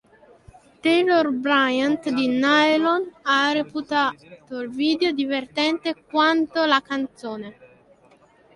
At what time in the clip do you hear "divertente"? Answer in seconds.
5.11-5.93